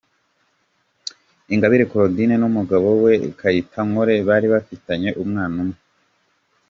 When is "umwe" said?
5.63-5.77